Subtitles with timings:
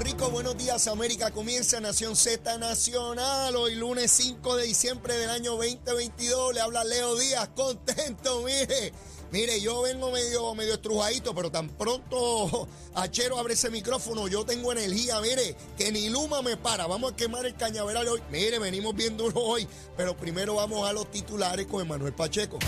[0.00, 5.56] Rico, buenos días América, comienza Nación Z Nacional, hoy lunes 5 de diciembre del año
[5.56, 8.92] 2022, le habla Leo Díaz, contento, mire,
[9.32, 14.70] mire, yo vengo medio, medio estrujadito, pero tan pronto Achero abre ese micrófono, yo tengo
[14.70, 18.94] energía, mire, que ni Luma me para, vamos a quemar el cañaveral hoy, mire, venimos
[18.94, 22.58] bien duro hoy, pero primero vamos a los titulares con Emanuel Pacheco.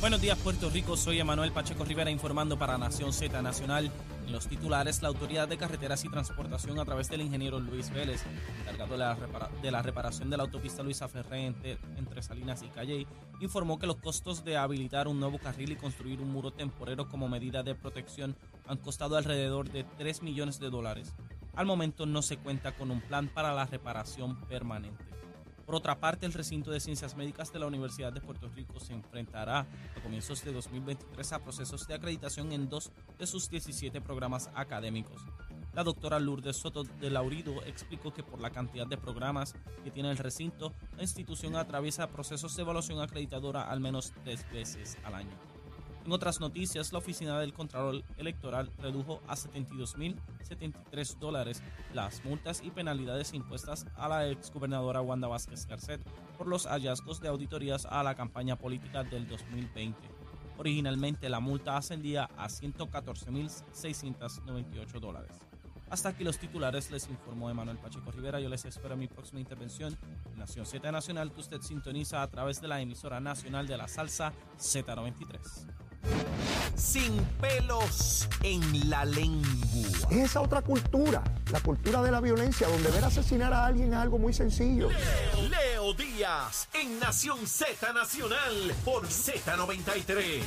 [0.00, 3.90] Buenos días Puerto Rico, soy Emanuel Pacheco Rivera informando para Nación Z Nacional.
[4.26, 8.24] En los titulares, la Autoridad de Carreteras y Transportación a través del ingeniero Luis Vélez,
[8.60, 8.94] encargado
[9.62, 13.06] de la, reparación de la autopista Luisa Ferré entre, entre Salinas y Calle,
[13.40, 17.28] informó que los costos de habilitar un nuevo carril y construir un muro temporero como
[17.28, 21.14] medida de protección han costado alrededor de 3 millones de dólares.
[21.54, 25.04] Al momento no se cuenta con un plan para la reparación permanente.
[25.66, 28.92] Por otra parte, el recinto de ciencias médicas de la Universidad de Puerto Rico se
[28.92, 34.48] enfrentará a comienzos de 2023 a procesos de acreditación en dos de sus 17 programas
[34.54, 35.20] académicos.
[35.74, 40.12] La doctora Lourdes Soto de Laurido explicó que por la cantidad de programas que tiene
[40.12, 45.55] el recinto, la institución atraviesa procesos de evaluación acreditadora al menos tres veces al año.
[46.06, 52.70] En otras noticias, la Oficina del Contralor Electoral redujo a 72.073 dólares las multas y
[52.70, 56.00] penalidades impuestas a la exgobernadora Wanda Vázquez Garcet
[56.38, 59.98] por los hallazgos de auditorías a la campaña política del 2020.
[60.58, 65.32] Originalmente la multa ascendía a 114.698 dólares.
[65.90, 68.38] Hasta aquí los titulares, les informó Emanuel Pacheco Rivera.
[68.38, 69.98] Yo les espero en mi próxima intervención
[70.32, 73.88] en Nación Z Nacional, que usted sintoniza a través de la emisora nacional de la
[73.88, 75.85] salsa Z93.
[76.76, 80.08] Sin pelos en la lengua.
[80.10, 83.98] Es esa otra cultura, la cultura de la violencia, donde ver asesinar a alguien es
[83.98, 84.88] algo muy sencillo.
[85.48, 90.42] Leo Díaz en Nación Z Nacional por Z93.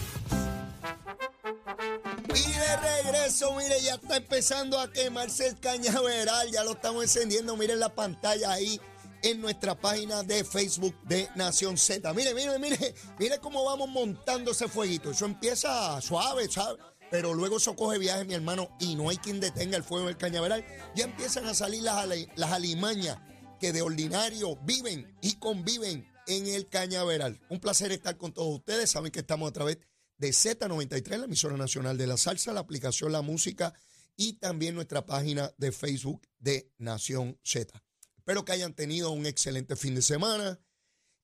[2.35, 7.57] Y de regreso, mire, ya está empezando a quemarse el cañaveral, ya lo estamos encendiendo,
[7.57, 8.79] miren la pantalla ahí
[9.23, 12.13] en nuestra página de Facebook de Nación Z.
[12.13, 15.11] Mire, mire, mire, mire cómo vamos montando ese fueguito.
[15.11, 16.79] Eso empieza suave, suave,
[17.11, 20.17] pero luego eso coge viaje, mi hermano, y no hay quien detenga el fuego del
[20.17, 20.65] cañaveral.
[20.95, 23.19] Ya empiezan a salir las, las alimañas
[23.59, 27.39] que de ordinario viven y conviven en el cañaveral.
[27.49, 28.91] Un placer estar con todos ustedes.
[28.91, 29.79] Saben que estamos a través
[30.17, 33.73] de Z93, la emisora nacional de la salsa, la aplicación La Música
[34.15, 37.81] y también nuestra página de Facebook de Nación Z.
[38.29, 40.59] Espero que hayan tenido un excelente fin de semana.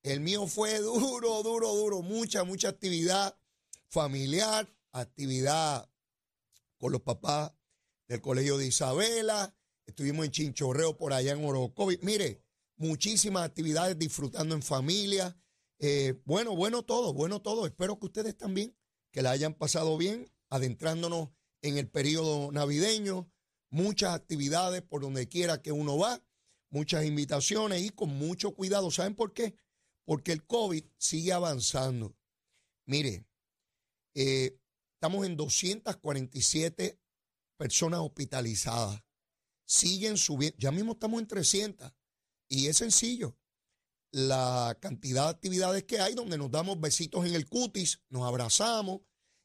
[0.01, 2.01] El mío fue duro, duro, duro.
[2.01, 3.37] Mucha, mucha actividad
[3.89, 5.87] familiar, actividad
[6.79, 7.51] con los papás
[8.07, 9.55] del colegio de Isabela.
[9.85, 11.99] Estuvimos en Chinchorreo por allá en Orocovi.
[12.01, 12.41] Mire,
[12.75, 15.37] muchísimas actividades disfrutando en familia.
[15.77, 17.67] Eh, bueno, bueno todo, bueno todo.
[17.67, 18.75] Espero que ustedes también,
[19.11, 21.29] que la hayan pasado bien, adentrándonos
[21.61, 23.31] en el periodo navideño.
[23.69, 26.24] Muchas actividades por donde quiera que uno va,
[26.75, 28.91] muchas invitaciones y con mucho cuidado.
[28.91, 29.55] ¿Saben por qué?
[30.03, 32.15] Porque el COVID sigue avanzando.
[32.85, 33.25] Mire,
[34.13, 34.59] eh,
[34.95, 36.99] estamos en 247
[37.57, 39.01] personas hospitalizadas.
[39.65, 40.57] Siguen subiendo.
[40.59, 41.93] Ya mismo estamos en 300.
[42.49, 43.37] Y es sencillo.
[44.11, 49.01] La cantidad de actividades que hay donde nos damos besitos en el cutis, nos abrazamos,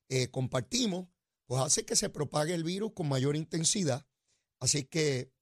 [0.09, 1.09] eh, compartimos,
[1.47, 4.07] pues hace que se propague el virus con mayor intensidad.
[4.61, 5.33] Así que,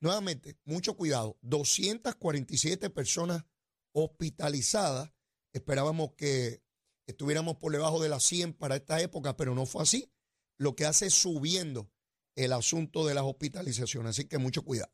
[0.00, 1.38] nuevamente, mucho cuidado.
[1.42, 3.44] 247 personas
[3.92, 5.12] hospitalizadas.
[5.52, 6.62] Esperábamos que
[7.06, 10.12] estuviéramos por debajo de las 100 para esta época, pero no fue así.
[10.58, 11.90] Lo que hace es subiendo
[12.34, 14.10] el asunto de las hospitalizaciones.
[14.10, 14.92] Así que mucho cuidado.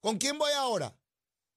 [0.00, 0.98] ¿Con quién voy ahora?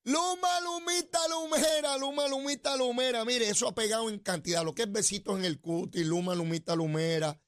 [0.03, 3.25] Luma, Lumita, Lumera, Luma, Lumita, Lumera.
[3.25, 4.63] Mire, eso ha pegado en cantidad.
[4.63, 7.41] Lo que es besitos en el cutis, Luma, Lumita, Lumera.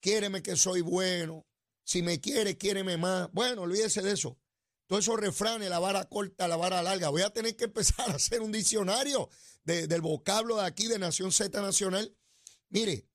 [0.00, 1.46] Quiéreme que soy bueno.
[1.84, 3.30] Si me quiere, quiéreme más.
[3.32, 4.36] Bueno, olvídese de eso.
[4.90, 7.10] Todos esos refranes, la vara corta, la vara larga.
[7.10, 9.28] Voy a tener que empezar a hacer un diccionario
[9.62, 12.12] de- del vocablo de aquí de Nación Z Nacional.
[12.70, 13.06] Mire,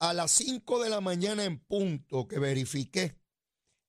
[0.00, 3.16] a las 5 de la mañana en punto que verifiqué,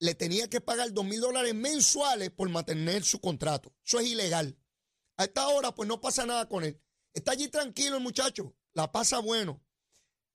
[0.00, 3.74] le tenía que pagar dos mil dólares mensuales por mantener su contrato.
[3.84, 4.57] Eso es ilegal.
[5.18, 6.80] A esta hora, pues no pasa nada con él.
[7.12, 9.60] Está allí tranquilo el muchacho, la pasa bueno.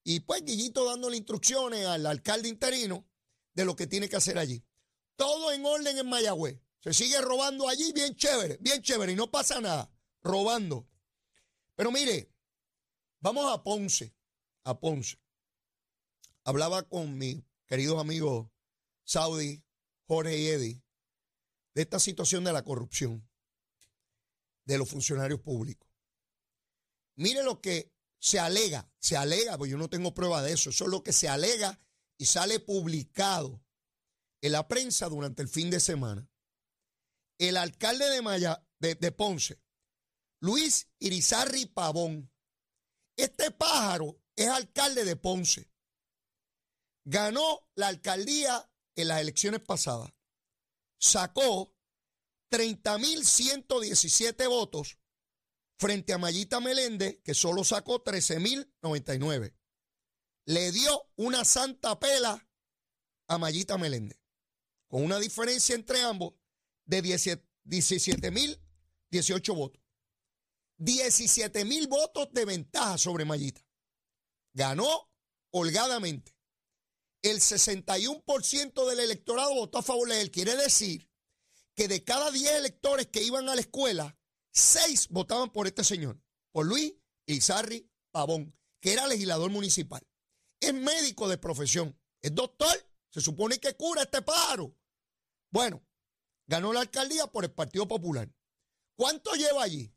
[0.03, 3.07] Y pues Guillito dándole instrucciones al alcalde interino
[3.53, 4.61] de lo que tiene que hacer allí.
[5.15, 6.59] Todo en orden en Mayagüez.
[6.81, 9.89] Se sigue robando allí, bien chévere, bien chévere, y no pasa nada,
[10.21, 10.85] robando.
[11.75, 12.29] Pero mire,
[13.21, 14.13] vamos a Ponce,
[14.65, 15.17] a Ponce.
[16.43, 18.49] Hablaba con mis queridos amigos
[19.05, 19.63] Saudi,
[20.07, 20.83] Jorge y Eddie,
[21.73, 23.25] de esta situación de la corrupción
[24.65, 25.89] de los funcionarios públicos.
[27.15, 30.85] Mire lo que se alega, se alega, pues yo no tengo prueba de eso, eso
[30.85, 31.79] es lo que se alega
[32.17, 33.63] y sale publicado
[34.41, 36.29] en la prensa durante el fin de semana.
[37.37, 39.61] El alcalde de, Maya, de, de Ponce,
[40.39, 42.31] Luis Irizarri Pavón,
[43.15, 45.71] este pájaro es alcalde de Ponce.
[47.05, 50.13] Ganó la alcaldía en las elecciones pasadas.
[50.97, 51.75] Sacó
[52.53, 54.99] 30.117 votos
[55.79, 59.55] frente a Mayita Meléndez, que solo sacó 13.099.
[60.45, 62.47] Le dio una santa pela
[63.27, 64.19] a Mayita Meléndez,
[64.87, 66.35] con una diferencia entre ambos
[66.85, 69.81] de 17.018 votos.
[70.77, 73.65] 17.000 votos de ventaja sobre Mayita.
[74.53, 75.11] Ganó
[75.51, 76.37] holgadamente.
[77.23, 80.29] El 61% del electorado votó a favor de él.
[80.29, 81.09] Quiere decir
[81.75, 84.17] que de cada 10 electores que iban a la escuela,
[84.51, 86.21] 6 votaban por este señor,
[86.51, 86.93] por Luis
[87.25, 90.05] Izarri Pavón, que era legislador municipal.
[90.59, 92.73] Es médico de profesión, es doctor,
[93.09, 94.75] se supone que cura este pájaro.
[95.51, 95.85] Bueno,
[96.47, 98.31] ganó la alcaldía por el Partido Popular.
[98.95, 99.93] ¿Cuánto lleva allí?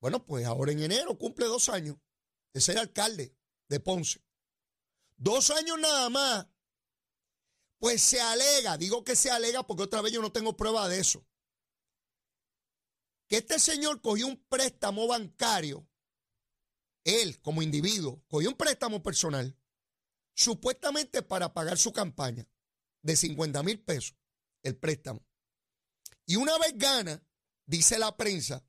[0.00, 1.96] Bueno, pues ahora en enero cumple dos años
[2.52, 3.36] de ser alcalde
[3.68, 4.24] de Ponce.
[5.16, 6.46] Dos años nada más
[7.78, 11.00] pues se alega, digo que se alega porque otra vez yo no tengo prueba de
[11.00, 11.26] eso,
[13.28, 15.86] que este señor cogió un préstamo bancario,
[17.04, 19.56] él como individuo, cogió un préstamo personal,
[20.34, 22.48] supuestamente para pagar su campaña
[23.02, 24.16] de 50 mil pesos,
[24.62, 25.24] el préstamo.
[26.24, 27.24] Y una vez gana,
[27.66, 28.64] dice la prensa,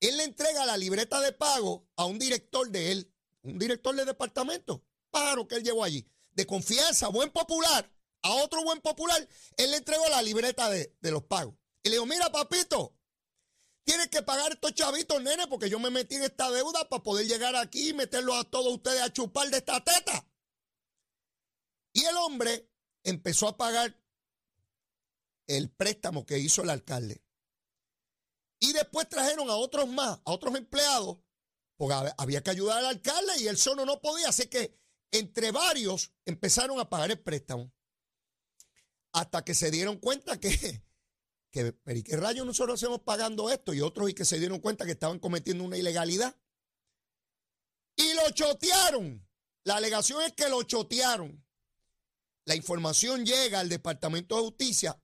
[0.00, 4.04] él le entrega la libreta de pago a un director de él, un director de
[4.04, 7.90] departamento, pájaro que él llevó allí de confianza, buen popular,
[8.22, 11.54] a otro buen popular, él le entregó la libreta de, los pagos.
[11.82, 12.96] Y le dijo, mira, papito,
[13.84, 17.26] tienes que pagar estos chavitos, nene, porque yo me metí en esta deuda para poder
[17.26, 20.26] llegar aquí y meterlos a todos ustedes a chupar de esta teta.
[21.92, 22.70] Y el hombre
[23.04, 23.94] empezó a pagar
[25.46, 27.22] el préstamo que hizo el alcalde.
[28.58, 31.18] Y después trajeron a otros más, a otros empleados,
[31.76, 34.30] porque había que ayudar al alcalde y él solo no podía.
[34.30, 34.74] Así que
[35.14, 37.72] entre varios empezaron a pagar el préstamo.
[39.12, 40.50] Hasta que se dieron cuenta que,
[41.50, 43.72] que pero ¿y qué rayos nosotros hacemos pagando esto?
[43.72, 46.36] Y otros y que se dieron cuenta que estaban cometiendo una ilegalidad.
[47.96, 49.24] Y lo chotearon.
[49.62, 51.44] La alegación es que lo chotearon.
[52.44, 55.00] La información llega al Departamento de Justicia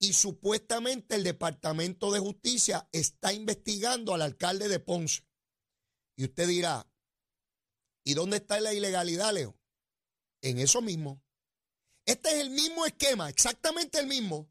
[0.00, 5.24] y supuestamente el Departamento de Justicia está investigando al alcalde de Ponce.
[6.16, 6.84] Y usted dirá,
[8.08, 9.54] ¿Y dónde está la ilegalidad, Leo?
[10.40, 11.22] En eso mismo.
[12.06, 14.50] Este es el mismo esquema, exactamente el mismo,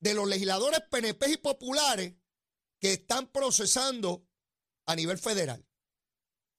[0.00, 2.14] de los legisladores PNP y populares
[2.80, 4.26] que están procesando
[4.86, 5.64] a nivel federal.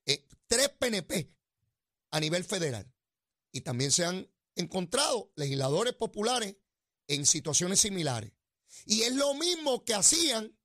[0.05, 1.35] Eh, tres PNP
[2.11, 2.89] a nivel federal.
[3.51, 6.55] Y también se han encontrado legisladores populares
[7.09, 8.31] en situaciones similares.
[8.85, 10.57] Y es lo mismo que hacían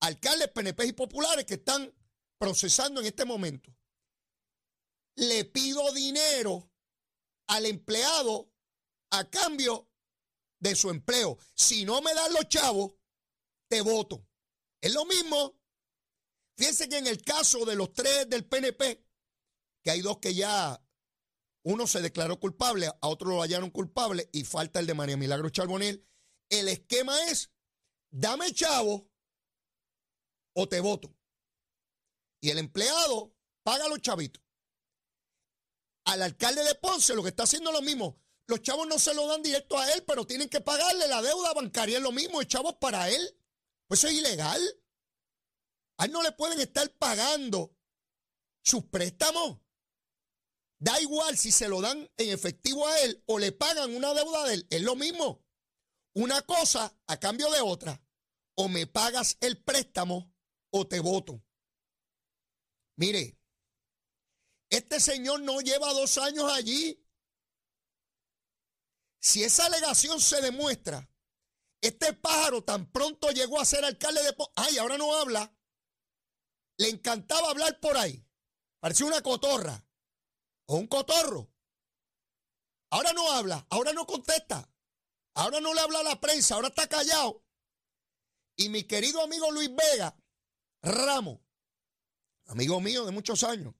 [0.00, 1.92] alcaldes PNP y populares que están
[2.38, 3.75] procesando en este momento
[5.16, 6.70] le pido dinero
[7.48, 8.52] al empleado
[9.10, 9.90] a cambio
[10.60, 11.38] de su empleo.
[11.54, 12.92] Si no me dan los chavos,
[13.68, 14.26] te voto.
[14.80, 15.58] Es lo mismo.
[16.56, 19.04] Fíjense que en el caso de los tres del PNP,
[19.82, 20.82] que hay dos que ya
[21.64, 25.50] uno se declaró culpable, a otro lo hallaron culpable y falta el de María Milagro
[25.50, 26.06] Charbonel.
[26.48, 27.50] El esquema es,
[28.10, 29.10] dame chavo
[30.54, 31.14] o te voto.
[32.40, 34.45] Y el empleado paga los chavitos.
[36.06, 38.20] Al alcalde de Ponce lo que está haciendo es lo mismo.
[38.46, 41.52] Los chavos no se lo dan directo a él, pero tienen que pagarle la deuda
[41.52, 43.38] bancaria, es lo mismo, el chavos para él.
[43.88, 44.62] Pues eso es ilegal.
[45.98, 47.76] A él no le pueden estar pagando
[48.62, 49.58] sus préstamos.
[50.78, 54.44] Da igual si se lo dan en efectivo a él o le pagan una deuda
[54.44, 55.44] de él, es lo mismo.
[56.14, 58.00] Una cosa a cambio de otra.
[58.54, 60.32] O me pagas el préstamo
[60.70, 61.42] o te voto.
[62.96, 63.38] Mire,
[64.70, 67.02] este señor no lleva dos años allí.
[69.20, 71.08] Si esa alegación se demuestra,
[71.80, 74.36] este pájaro tan pronto llegó a ser alcalde de...
[74.54, 75.52] Ay, ahora no habla.
[76.78, 78.24] Le encantaba hablar por ahí.
[78.80, 79.84] Parecía una cotorra
[80.66, 81.52] o un cotorro.
[82.90, 84.72] Ahora no habla, ahora no contesta.
[85.34, 87.44] Ahora no le habla a la prensa, ahora está callado.
[88.56, 90.16] Y mi querido amigo Luis Vega
[90.82, 91.40] Ramos,
[92.46, 93.74] amigo mío de muchos años,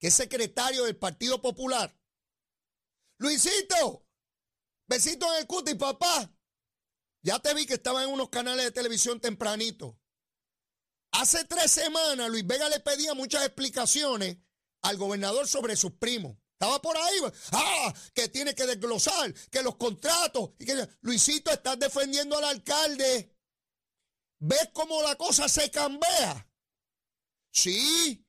[0.00, 1.94] que es secretario del Partido Popular.
[3.18, 4.08] Luisito,
[4.88, 6.34] besito en el cuti, papá.
[7.22, 10.00] Ya te vi que estaba en unos canales de televisión tempranito.
[11.12, 14.38] Hace tres semanas Luis Vega le pedía muchas explicaciones
[14.82, 16.36] al gobernador sobre sus primos.
[16.52, 17.20] Estaba por ahí,
[17.52, 20.52] ah, que tiene que desglosar, que los contratos.
[20.58, 23.34] Y que, Luisito, estás defendiendo al alcalde.
[24.38, 26.48] ¿Ves cómo la cosa se cambia?
[27.52, 28.26] Sí,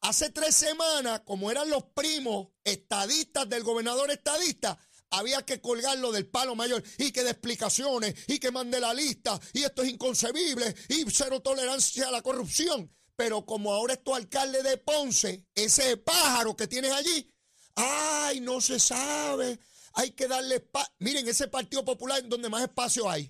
[0.00, 4.78] hace tres semanas, como eran los primos estadistas del gobernador estadista,
[5.10, 9.40] había que colgarlo del palo mayor y que de explicaciones y que mande la lista
[9.52, 12.92] y esto es inconcebible y cero tolerancia a la corrupción.
[13.16, 17.28] Pero como ahora es tu alcalde de Ponce, ese pájaro que tienes allí,
[17.74, 19.58] ay, no se sabe,
[19.94, 20.68] hay que darle.
[21.00, 23.28] Miren, ese Partido Popular donde más espacio hay.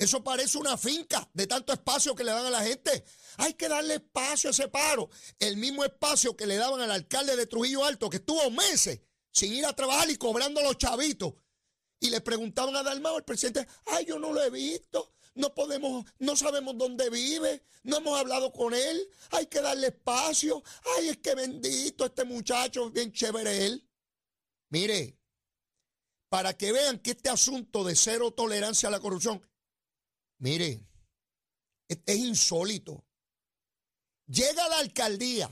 [0.00, 3.04] Eso parece una finca de tanto espacio que le dan a la gente.
[3.36, 5.10] Hay que darle espacio a ese paro.
[5.38, 9.52] El mismo espacio que le daban al alcalde de Trujillo Alto, que estuvo meses sin
[9.52, 11.34] ir a trabajar y cobrando a los chavitos.
[12.00, 16.04] Y le preguntaban a Dalmao, el presidente, ay, yo no lo he visto no podemos,
[16.18, 20.62] no sabemos dónde vive, no hemos hablado con él, hay que darle espacio,
[20.96, 23.88] ay, es que bendito este muchacho, bien chévere él.
[24.70, 25.16] Mire,
[26.28, 29.40] para que vean que este asunto de cero tolerancia a la corrupción,
[30.40, 30.86] mire,
[31.88, 33.06] es insólito.
[34.26, 35.48] Llega a la alcaldía,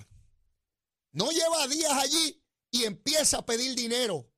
[1.12, 4.30] no lleva días allí y empieza a pedir dinero.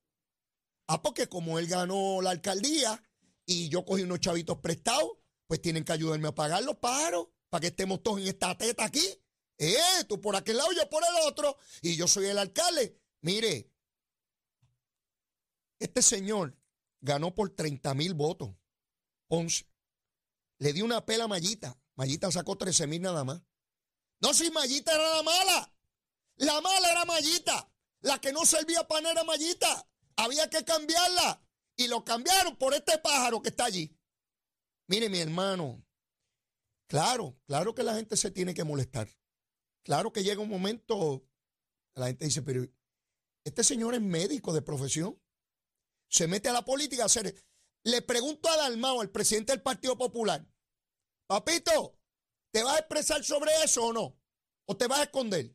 [0.87, 3.03] Ah, porque como él ganó la alcaldía
[3.45, 5.13] y yo cogí unos chavitos prestados,
[5.47, 8.85] pues tienen que ayudarme a pagar los paros para que estemos todos en esta teta
[8.85, 9.07] aquí.
[9.59, 12.99] Eh, tú por aquel lado, yo por el otro, y yo soy el alcalde.
[13.21, 13.71] Mire,
[15.79, 16.57] este señor
[17.01, 18.51] ganó por 30 mil votos.
[19.29, 19.70] 11.
[20.61, 21.77] Le dio una pela a Mayita.
[21.97, 23.43] Mayita sacó 13 mil nada más.
[24.21, 25.75] No, si Mayita era la mala.
[26.37, 27.73] La mala era Mayita.
[28.03, 29.89] La que no servía para nada era Mayita.
[30.17, 31.43] Había que cambiarla.
[31.77, 33.99] Y lo cambiaron por este pájaro que está allí.
[34.87, 35.83] Mire, mi hermano,
[36.89, 39.09] claro, claro que la gente se tiene que molestar.
[39.83, 41.25] Claro que llega un momento,
[41.95, 42.67] la gente dice, pero
[43.45, 45.19] este señor es médico de profesión.
[46.11, 47.35] Se mete a la política a hacer.
[47.85, 50.47] Le pregunto a Dalmao, el presidente del Partido Popular,
[51.31, 51.97] papito,
[52.51, 54.21] ¿te vas a expresar sobre eso o no?
[54.65, 55.55] ¿O te vas a esconder?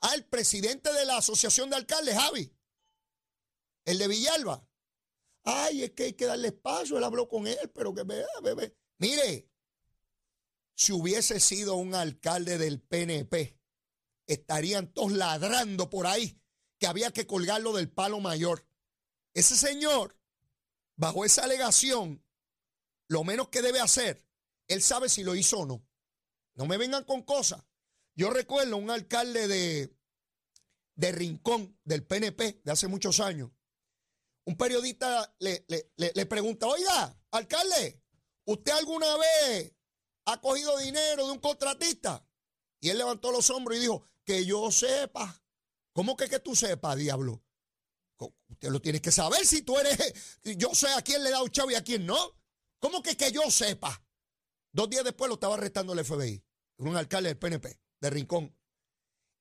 [0.00, 2.52] Ah, el presidente de la Asociación de Alcaldes, Javi,
[3.84, 4.68] el de Villalba,
[5.44, 6.96] Ay, es que hay que darle espacio.
[6.96, 8.74] Él habló con él, pero que vea, bebé.
[8.96, 9.50] Mire,
[10.74, 13.60] si hubiese sido un alcalde del PNP,
[14.26, 16.40] estarían todos ladrando por ahí
[16.78, 18.66] que había que colgarlo del palo mayor.
[19.34, 20.18] Ese señor,
[20.96, 22.24] bajo esa alegación,
[23.08, 24.26] lo menos que debe hacer,
[24.68, 25.86] él sabe si lo hizo o no.
[26.54, 27.62] No me vengan con cosas.
[28.14, 29.96] Yo recuerdo un alcalde de,
[30.94, 33.50] de Rincón, del PNP, de hace muchos años,
[34.46, 35.64] un periodista le,
[35.96, 38.02] le, pregunta, oiga, alcalde,
[38.44, 39.74] ¿usted alguna vez
[40.26, 42.26] ha cogido dinero de un contratista?
[42.80, 45.42] Y él levantó los hombros y dijo, que yo sepa.
[45.92, 47.42] ¿Cómo que que tú sepas, diablo?
[48.48, 51.50] Usted lo tiene que saber si tú eres, yo sé a quién le da un
[51.50, 52.18] chavo y a quién no.
[52.78, 54.03] ¿Cómo que que yo sepa?
[54.74, 56.44] Dos días después lo estaba arrestando el FBI,
[56.78, 58.58] un alcalde del PNP, de Rincón.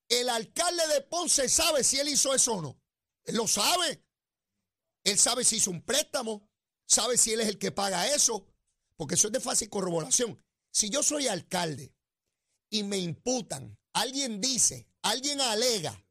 [0.07, 2.79] El alcalde de Ponce sabe si él hizo eso o no.
[3.23, 4.05] Él lo sabe.
[5.03, 6.47] Él sabe si hizo un préstamo,
[6.85, 8.45] sabe si él es el que paga eso,
[8.95, 10.39] porque eso es de fácil corroboración.
[10.71, 11.95] Si yo soy alcalde
[12.69, 16.05] y me imputan, alguien dice, alguien alega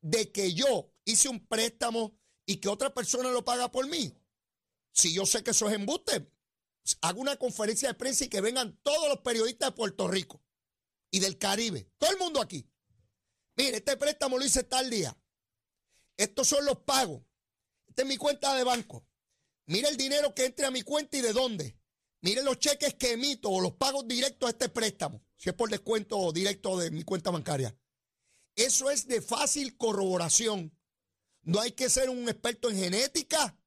[0.00, 4.12] de que yo hice un préstamo y que otra persona lo paga por mí,
[4.90, 6.28] si yo sé que eso es embuste,
[7.00, 10.42] hago una conferencia de prensa y que vengan todos los periodistas de Puerto Rico
[11.10, 12.68] y del Caribe, todo el mundo aquí.
[13.56, 15.16] Mire, este préstamo lo hice tal día.
[16.16, 17.22] Estos son los pagos.
[17.86, 19.06] Esta es mi cuenta de banco.
[19.66, 21.78] Mire el dinero que entre a mi cuenta y de dónde.
[22.20, 25.70] Mire los cheques que emito o los pagos directos a este préstamo, si es por
[25.70, 27.76] descuento directo de mi cuenta bancaria.
[28.56, 30.76] Eso es de fácil corroboración.
[31.42, 33.58] No hay que ser un experto en genética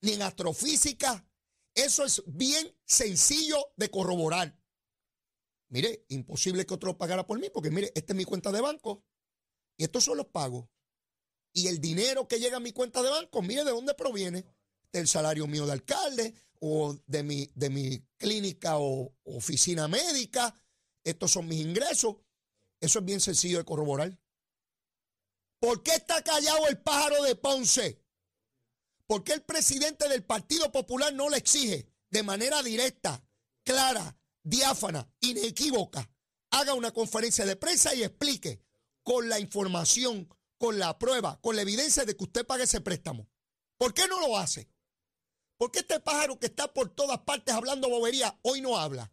[0.00, 1.26] ni en astrofísica.
[1.74, 4.58] Eso es bien sencillo de corroborar.
[5.68, 9.04] Mire, imposible que otro pagara por mí, porque mire, esta es mi cuenta de banco
[9.76, 10.68] y estos son los pagos.
[11.52, 14.44] Y el dinero que llega a mi cuenta de banco, mire de dónde proviene.
[14.92, 20.52] Del salario mío de alcalde o de mi, de mi clínica o oficina médica.
[21.04, 22.16] Estos son mis ingresos.
[22.80, 24.18] Eso es bien sencillo de corroborar.
[25.60, 28.02] ¿Por qué está callado el pájaro de Ponce?
[29.10, 33.20] ¿Por qué el presidente del Partido Popular no le exige de manera directa,
[33.64, 36.08] clara, diáfana, inequívoca,
[36.52, 38.62] haga una conferencia de prensa y explique
[39.02, 43.28] con la información, con la prueba, con la evidencia de que usted pague ese préstamo.
[43.78, 44.70] ¿Por qué no lo hace?
[45.58, 49.12] ¿Por qué este pájaro que está por todas partes hablando bobería hoy no habla?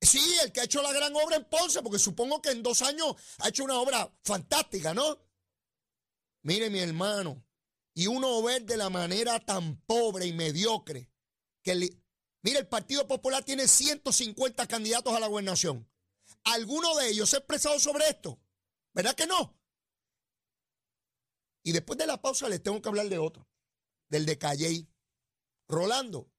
[0.00, 2.82] Sí, el que ha hecho la gran obra en Ponce, porque supongo que en dos
[2.82, 5.18] años ha hecho una obra fantástica, ¿no?
[6.42, 7.45] Mire mi hermano,
[7.96, 11.10] y uno ver de la manera tan pobre y mediocre
[11.62, 11.72] que
[12.42, 15.88] Mire, el Partido Popular tiene 150 candidatos a la gobernación.
[16.44, 18.38] ¿Alguno de ellos se ha expresado sobre esto?
[18.92, 19.58] ¿Verdad que no?
[21.64, 23.48] Y después de la pausa les tengo que hablar de otro,
[24.08, 24.88] del de Calley.
[25.66, 26.30] Rolando.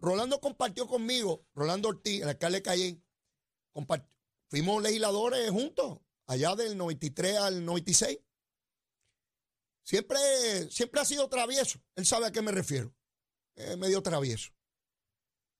[0.00, 3.02] Rolando compartió conmigo, Rolando Ortiz, el alcalde de Calley.
[4.48, 8.18] Fuimos legisladores juntos, allá del 93 al 96.
[9.82, 10.18] Siempre,
[10.70, 11.80] siempre ha sido travieso.
[11.96, 12.94] Él sabe a qué me refiero.
[13.78, 14.52] medio travieso.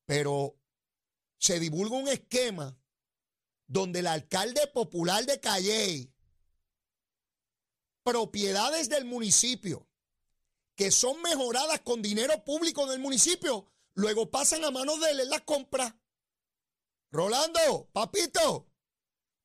[0.06, 0.58] Pero
[1.38, 2.78] se divulga un esquema
[3.66, 6.14] donde el alcalde popular de Calley,
[8.02, 9.88] propiedades del municipio,
[10.76, 15.30] que son mejoradas con dinero público del municipio, luego pasan a manos de él en
[15.30, 15.98] la compra.
[17.10, 18.70] Rolando, papito,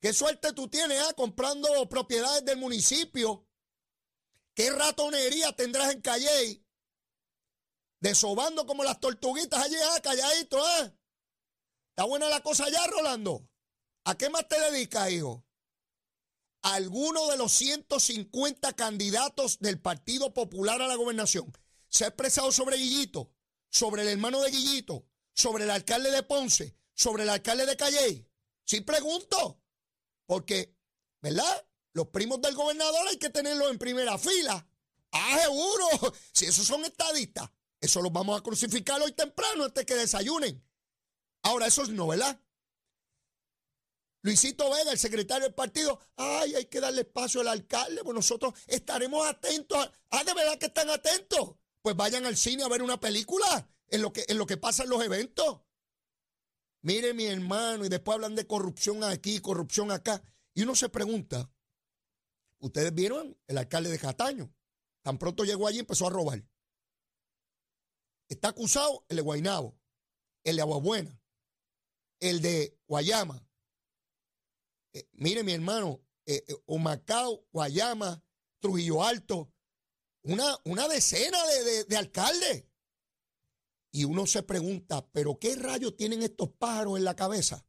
[0.02, 3.47] qué suerte tú tienes ah, comprando propiedades del municipio.
[4.58, 6.66] ¿Qué ratonería tendrás en Calley
[8.00, 10.98] Desobando como las tortuguitas allí, ah, calladito, ¿eh?
[11.90, 13.48] ¿Está buena la cosa allá, Rolando?
[14.06, 15.46] ¿A qué más te dedicas, hijo?
[16.64, 21.56] Alguno de los 150 candidatos del Partido Popular a la gobernación
[21.88, 23.32] se ha expresado sobre Guillito,
[23.70, 28.28] sobre el hermano de Guillito, sobre el alcalde de Ponce, sobre el alcalde de Calley.
[28.66, 29.62] Sí pregunto,
[30.26, 30.76] porque,
[31.22, 31.67] ¿verdad?
[31.98, 34.68] Los primos del gobernador hay que tenerlos en primera fila.
[35.12, 37.50] Ah, seguro, si esos son estadistas.
[37.82, 40.64] Eso los vamos a crucificar hoy temprano antes que desayunen.
[41.42, 42.40] Ahora, eso es no, ¿verdad?
[44.22, 48.54] Luisito Vega, el secretario del partido, ay, hay que darle espacio al alcalde, pues nosotros
[48.68, 49.90] estaremos atentos.
[50.12, 51.56] ah, de verdad que están atentos.
[51.82, 54.84] Pues vayan al cine a ver una película en lo que, en lo que pasa
[54.84, 55.62] en los eventos.
[56.84, 60.22] Mire mi hermano, y después hablan de corrupción aquí, corrupción acá.
[60.54, 61.50] Y uno se pregunta,
[62.60, 64.54] ¿ustedes vieron el alcalde de Cataño?
[65.04, 66.44] Tan pronto llegó allí empezó a robar.
[68.30, 69.80] Está acusado el de Guainabo,
[70.44, 71.22] el de Aguabuena,
[72.20, 73.48] el de Guayama.
[74.94, 78.24] Eh, mire, mi hermano, eh, eh, Humacao, Guayama,
[78.60, 79.54] Trujillo Alto,
[80.24, 82.66] una, una decena de, de alcaldes.
[83.92, 87.67] Y uno se pregunta, ¿pero qué rayos tienen estos pájaros en la cabeza?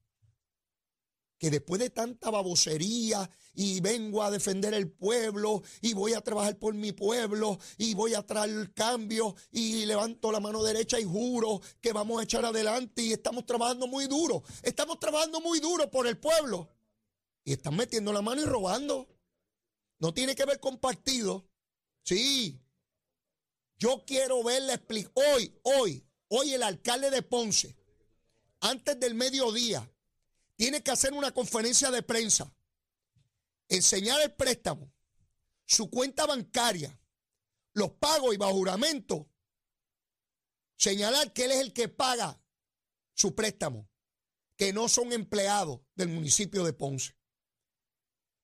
[1.39, 6.59] Que después de tanta babosería y vengo a defender el pueblo y voy a trabajar
[6.59, 11.61] por mi pueblo y voy a traer cambio y levanto la mano derecha y juro
[11.81, 16.07] que vamos a echar adelante y estamos trabajando muy duro, estamos trabajando muy duro por
[16.07, 16.69] el pueblo
[17.45, 19.09] y están metiendo la mano y robando.
[20.01, 21.49] No tiene que ver con partido.
[22.05, 22.61] Sí.
[23.79, 25.13] Yo quiero verle explicar.
[25.15, 27.77] Hoy, hoy, hoy el alcalde de Ponce,
[28.61, 29.91] antes del mediodía,
[30.59, 32.53] tiene que hacer una conferencia de prensa,
[33.69, 34.93] enseñar el préstamo,
[35.65, 37.01] su cuenta bancaria,
[37.75, 39.31] los pagos y bajo
[40.77, 42.43] señalar que él es el que paga
[43.15, 43.89] su préstamo,
[44.57, 47.17] que no son empleados del municipio de Ponce.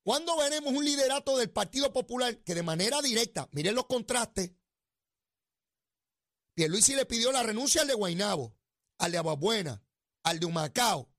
[0.05, 4.53] ¿Cuándo veremos un liderato del Partido Popular que de manera directa, miren los contrastes,
[6.55, 8.57] Pierluisi le pidió la renuncia al de Guainabo,
[8.99, 9.85] al de Aguabuena,
[10.23, 11.11] al de Humacao.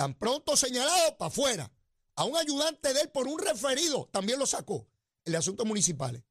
[0.00, 1.70] Tan pronto señalado, para afuera.
[2.16, 4.88] A un ayudante de él por un referido también lo sacó,
[5.26, 6.24] el de asuntos municipales.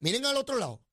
[0.00, 0.84] Miren al otro lado.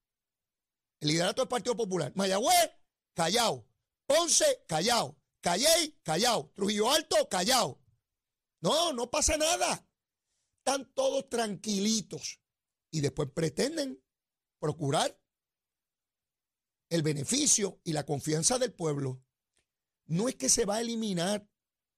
[1.02, 2.14] El liderato del Partido Popular.
[2.16, 2.72] Mayagüez,
[3.14, 3.68] callao.
[4.06, 5.20] Ponce, callao.
[5.42, 6.50] Calley, callao.
[6.56, 7.78] Trujillo Alto, callao.
[8.62, 9.86] No, no pasa nada.
[10.60, 12.40] Están todos tranquilitos.
[12.90, 14.02] Y después pretenden
[14.60, 15.20] procurar
[16.90, 19.22] el beneficio y la confianza del pueblo.
[20.06, 21.46] No es que se va a eliminar.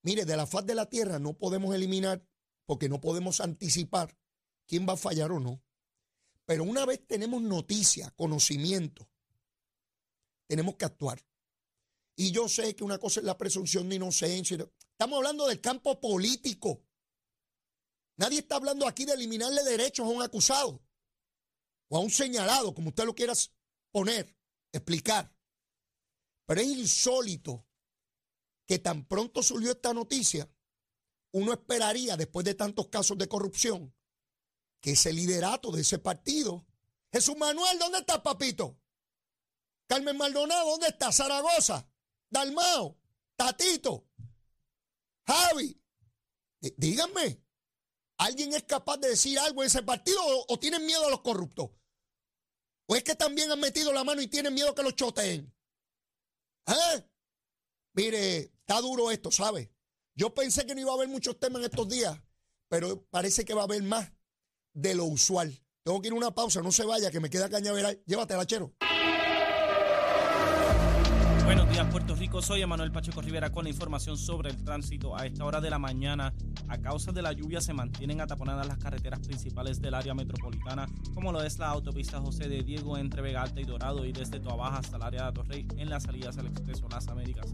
[0.10, 2.26] Mire, de la faz de la tierra no podemos eliminar
[2.66, 4.18] porque no podemos anticipar
[4.66, 5.64] quién va a fallar o no.
[6.48, 9.08] Pero una vez tenemos noticia, conocimiento,
[10.48, 11.24] tenemos que actuar.
[12.16, 14.58] Y yo sé que una cosa es la presunción de inocencia.
[14.94, 16.82] Estamos hablando del campo político.
[18.18, 20.82] Nadie está hablando aquí de eliminarle derechos a un acusado
[21.88, 23.34] o a un señalado, como usted lo quiera
[23.92, 24.36] poner,
[24.72, 25.32] explicar.
[26.48, 27.69] Pero es insólito
[28.70, 30.48] que tan pronto surgió esta noticia,
[31.32, 33.96] uno esperaría, después de tantos casos de corrupción,
[34.80, 36.68] que ese liderato de ese partido.
[37.12, 38.80] Jesús Manuel, ¿dónde está, papito?
[39.88, 41.12] Carmen Maldonado, ¿dónde está?
[41.12, 41.90] Zaragoza,
[42.30, 42.96] Dalmao,
[43.36, 44.06] Tatito,
[45.26, 45.82] Javi.
[46.62, 47.42] díganme,
[48.18, 51.72] ¿alguien es capaz de decir algo en ese partido o, tienen miedo a los corruptos?
[52.86, 55.52] ¿O es que también han metido la mano y tienen miedo que los choteen?
[56.68, 57.10] ¿Eh?
[57.94, 59.72] Mire, está duro esto, ¿sabe?
[60.14, 62.22] Yo pensé que no iba a haber muchos temas en estos días,
[62.68, 64.12] pero parece que va a haber más
[64.74, 65.60] de lo usual.
[65.82, 68.00] Tengo que ir a una pausa, no se vaya, que me queda cañaveral.
[68.06, 68.76] Llévatela, chero.
[71.46, 72.44] Buenos días, Puerto Rico.
[72.44, 75.18] Soy Emanuel Pacheco Rivera con la información sobre el tránsito.
[75.18, 76.32] A esta hora de la mañana,
[76.68, 81.32] a causa de la lluvia, se mantienen ataponadas las carreteras principales del área metropolitana, como
[81.32, 84.78] lo es la autopista José de Diego entre Vega Alta y Dorado y desde Toabaja
[84.78, 87.48] hasta el área de Torrey en las salidas al Expreso Las Américas.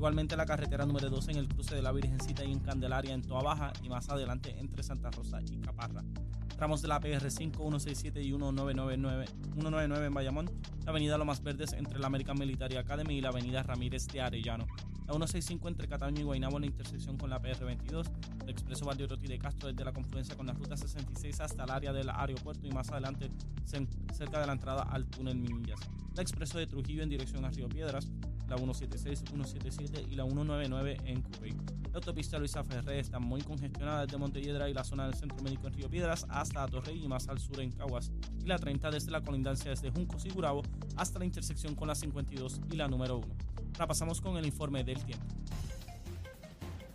[0.00, 3.20] Igualmente la carretera número 2 en el cruce de la Virgencita y en Candelaria en
[3.20, 6.02] Toabaja y más adelante entre Santa Rosa y Caparra.
[6.56, 10.50] Tramos de la PR5, 167 y 199, 199 en Bayamón,
[10.86, 14.66] la avenida Lomas Verdes entre la American Military Academy y la avenida Ramírez de Arellano,
[15.06, 18.10] la 165 entre Cataño y Guaynabo en la intersección con la PR22,
[18.44, 21.92] el expreso Valdeoroti de Castro desde la confluencia con la ruta 66 hasta el área
[21.92, 23.30] del aeropuerto y más adelante
[23.66, 25.80] cerca de la entrada al túnel Minillas,
[26.14, 28.10] el expreso de Trujillo en dirección a Río Piedras,
[28.50, 31.52] la 176, 177 y la 199 en Cupey.
[31.92, 35.68] La autopista Luisa Ferré está muy congestionada desde Montelledra y la zona del Centro Médico
[35.68, 38.10] en Río Piedras hasta Torrey y más al sur en Caguas.
[38.42, 40.62] Y la 30 desde la colindancia desde Juncos y Gurabo
[40.96, 43.26] hasta la intersección con la 52 y la número 1.
[43.74, 45.26] Ahora pasamos con el informe del tiempo.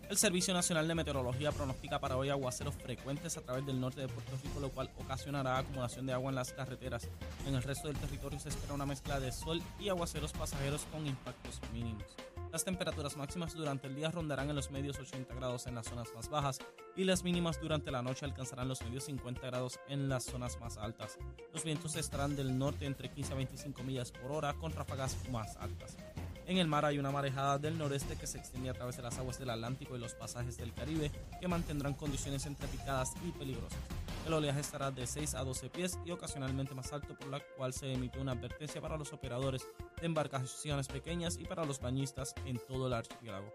[0.08, 4.08] El Servicio Nacional de Meteorología pronostica para hoy aguaceros frecuentes a través del norte de
[4.08, 7.10] Puerto Rico, lo cual ocasionará acumulación de agua en las carreteras.
[7.48, 11.08] En el resto del territorio se espera una mezcla de sol y aguaceros pasajeros con
[11.08, 12.06] impactos mínimos.
[12.52, 16.14] Las temperaturas máximas durante el día rondarán en los medios 80 grados en las zonas
[16.16, 16.60] más bajas
[16.96, 20.78] y las mínimas durante la noche alcanzarán los medios 50 grados en las zonas más
[20.78, 21.18] altas.
[21.52, 25.58] Los vientos estarán del norte entre 15 a 25 millas por hora con ráfagas más
[25.58, 25.98] altas.
[26.48, 29.18] En el mar hay una marejada del noreste que se extiende a través de las
[29.18, 33.80] aguas del Atlántico y los pasajes del Caribe que mantendrán condiciones entrepicadas y peligrosas.
[34.28, 37.74] El oleaje estará de 6 a 12 pies y ocasionalmente más alto, por la cual
[37.74, 39.68] se emite una advertencia para los operadores
[40.00, 43.52] de embarcaciones pequeñas y para los bañistas en todo el archipiélago.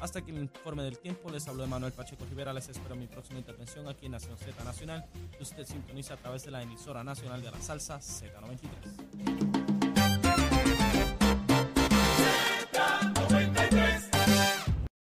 [0.00, 3.38] Hasta aquí el informe del tiempo, les habló Manuel Pacheco Rivera, les espero mi próxima
[3.38, 5.04] intervención aquí en Nación Z Nacional,
[5.36, 9.51] que usted sintoniza a través de la emisora nacional de la salsa Z93.